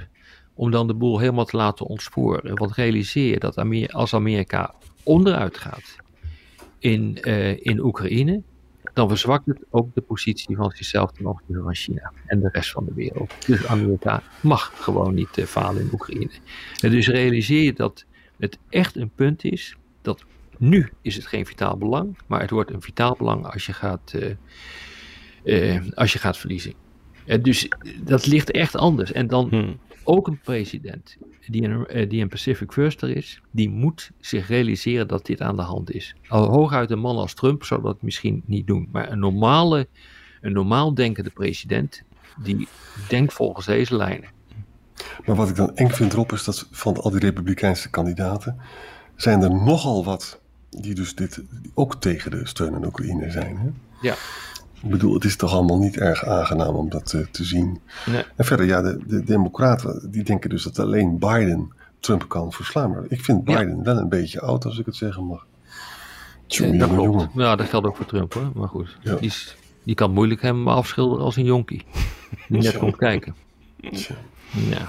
om 0.58 0.70
dan 0.70 0.86
de 0.86 0.94
boel 0.94 1.18
helemaal 1.18 1.44
te 1.44 1.56
laten 1.56 1.86
ontsporen. 1.86 2.54
Want 2.54 2.72
realiseer 2.72 3.30
je 3.30 3.38
dat 3.38 3.92
als 3.92 4.14
Amerika 4.14 4.74
onderuit 5.02 5.58
gaat 5.58 5.96
in, 6.78 7.18
uh, 7.20 7.64
in 7.66 7.80
Oekraïne, 7.80 8.42
dan 8.94 9.08
verzwakt 9.08 9.46
het 9.46 9.64
ook 9.70 9.94
de 9.94 10.00
positie 10.00 10.56
van 10.56 10.70
zichzelf 10.70 11.12
ten 11.12 11.26
opzichte 11.26 11.62
van 11.62 11.74
China 11.74 12.12
en 12.26 12.40
de 12.40 12.48
rest 12.52 12.70
van 12.70 12.84
de 12.84 12.94
wereld. 12.94 13.46
Dus 13.46 13.66
Amerika 13.66 14.22
mag 14.40 14.72
gewoon 14.74 15.14
niet 15.14 15.38
uh, 15.38 15.44
falen 15.44 15.82
in 15.82 15.88
Oekraïne. 15.92 16.30
En 16.80 16.90
dus 16.90 17.08
realiseer 17.08 17.62
je 17.62 17.72
dat 17.72 18.04
het 18.38 18.58
echt 18.68 18.96
een 18.96 19.10
punt 19.14 19.44
is 19.44 19.76
dat 20.02 20.24
nu 20.56 20.92
is 21.02 21.14
het 21.14 21.26
geen 21.26 21.46
vitaal 21.46 21.76
belang, 21.76 22.18
maar 22.26 22.40
het 22.40 22.50
wordt 22.50 22.70
een 22.70 22.82
vitaal 22.82 23.14
belang 23.18 23.46
als 23.46 23.66
je 23.66 23.72
gaat, 23.72 24.14
uh, 25.44 25.80
als 25.94 26.12
je 26.12 26.18
gaat 26.18 26.36
verliezen. 26.36 26.87
En 27.28 27.42
dus 27.42 27.68
dat 28.04 28.26
ligt 28.26 28.50
echt 28.50 28.76
anders. 28.76 29.12
En 29.12 29.26
dan 29.26 29.48
hmm 29.48 29.78
ook 30.08 30.26
een 30.26 30.40
president 30.40 31.16
die 31.46 31.62
een, 31.62 32.08
die 32.08 32.22
een 32.22 32.28
Pacific 32.28 32.72
Firster 32.72 33.16
is, 33.16 33.40
die 33.50 33.70
moet 33.70 34.10
zich 34.20 34.48
realiseren 34.48 35.08
dat 35.08 35.26
dit 35.26 35.40
aan 35.40 35.56
de 35.56 35.62
hand 35.62 35.92
is. 35.92 36.14
Al 36.28 36.48
hooguit 36.48 36.90
een 36.90 36.98
man 36.98 37.16
als 37.16 37.34
Trump 37.34 37.64
zou 37.64 37.82
dat 37.82 38.02
misschien 38.02 38.42
niet 38.46 38.66
doen, 38.66 38.88
maar 38.92 39.10
een 39.10 39.18
normale, 39.18 39.88
een 40.40 40.52
normaal 40.52 40.94
denkende 40.94 41.30
president, 41.30 42.02
die 42.42 42.68
denkt 43.08 43.32
volgens 43.32 43.66
deze 43.66 43.96
lijnen. 43.96 44.30
Maar 45.24 45.36
wat 45.36 45.48
ik 45.48 45.56
dan 45.56 45.76
eng 45.76 45.90
vind 45.90 46.12
erop 46.12 46.32
is 46.32 46.44
dat 46.44 46.68
van 46.70 46.96
al 46.96 47.10
die 47.10 47.20
republikeinse 47.20 47.90
kandidaten 47.90 48.60
zijn 49.16 49.42
er 49.42 49.50
nogal 49.50 50.04
wat 50.04 50.40
die 50.70 50.94
dus 50.94 51.14
dit 51.14 51.42
ook 51.74 51.94
tegen 51.94 52.30
de 52.30 52.46
steun 52.46 52.74
aan 52.74 52.86
Oekraïne 52.86 53.30
zijn. 53.30 53.56
Hè? 53.56 53.68
Ja. 54.00 54.14
Ik 54.82 54.90
bedoel, 54.90 55.14
het 55.14 55.24
is 55.24 55.36
toch 55.36 55.52
allemaal 55.52 55.78
niet 55.78 55.96
erg 55.96 56.24
aangenaam 56.24 56.74
om 56.74 56.88
dat 56.88 57.06
te, 57.06 57.30
te 57.30 57.44
zien. 57.44 57.80
Nee. 58.06 58.24
En 58.36 58.44
verder, 58.44 58.66
ja, 58.66 58.82
de, 58.82 58.98
de 59.06 59.24
Democraten 59.24 60.10
die 60.10 60.22
denken 60.22 60.50
dus 60.50 60.62
dat 60.62 60.78
alleen 60.78 61.18
Biden 61.18 61.72
Trump 62.00 62.28
kan 62.28 62.52
verslaan. 62.52 62.90
Maar 62.90 63.04
ik 63.08 63.24
vind 63.24 63.44
Biden 63.44 63.76
ja. 63.76 63.82
wel 63.82 63.96
een 63.96 64.08
beetje 64.08 64.40
oud, 64.40 64.64
als 64.64 64.78
ik 64.78 64.86
het 64.86 64.96
zeggen 64.96 65.24
mag. 65.24 65.46
Tjonge, 66.46 66.72
ja, 66.72 66.78
dat 66.78 66.88
jongen, 66.88 67.04
jongen. 67.04 67.30
Ja, 67.34 67.56
dat 67.56 67.68
geldt 67.68 67.86
ook 67.86 67.96
voor 67.96 68.06
Trump 68.06 68.34
hoor. 68.34 68.50
Maar 68.54 68.68
goed, 68.68 68.96
ja. 69.00 69.14
die, 69.14 69.26
is, 69.26 69.56
die 69.82 69.94
kan 69.94 70.10
moeilijk 70.12 70.42
hem 70.42 70.68
afschilderen 70.68 71.24
als 71.24 71.36
een 71.36 71.44
jonkie. 71.44 71.84
Die 72.48 72.62
net 72.62 72.78
komt 72.78 72.96
kijken. 72.96 73.34
Ja. 74.50 74.86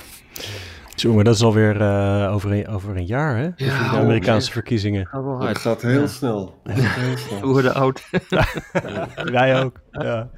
Jongen, 1.02 1.24
dat 1.26 1.36
is 1.36 1.42
alweer 1.44 1.82
uh, 1.82 2.34
over, 2.34 2.52
een, 2.52 2.68
over 2.68 2.96
een 2.98 3.06
jaar, 3.06 3.38
hè? 3.38 3.44
Ja, 3.56 3.92
de 3.92 3.98
Amerikaanse 3.98 4.52
verkiezingen. 4.52 5.08
Gaat 5.08 5.24
wel 5.24 5.34
Het 5.34 5.44
hard. 5.44 5.58
gaat 5.58 5.82
heel 5.82 6.08
snel. 6.08 6.60
Het 6.64 6.80
gaat 6.80 6.96
heel 7.04 7.18
snel. 7.18 7.40
We 7.42 7.48
worden 7.48 7.74
oud. 7.74 8.10
Wij 9.32 9.64
ook. 9.64 9.80
Ja. 9.92 10.30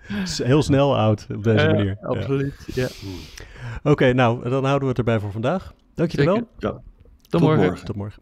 Heel 0.44 0.62
snel 0.62 0.98
oud 0.98 1.28
op 1.36 1.44
deze 1.44 1.66
Ja, 1.66 1.72
manier. 1.74 1.98
Absoluut. 2.02 2.56
Ja. 2.66 2.88
Oké, 3.84 4.14
nou, 4.14 4.50
dan 4.50 4.64
houden 4.64 4.82
we 4.82 4.88
het 4.88 4.98
erbij 4.98 5.20
voor 5.20 5.32
vandaag. 5.32 5.74
Dankjewel. 5.96 6.36
Ja, 6.36 6.42
Tot, 6.70 6.82
tot 7.30 7.42
morgen. 7.42 7.64
morgen. 7.66 7.86
Tot 7.86 7.96
morgen. 7.96 8.22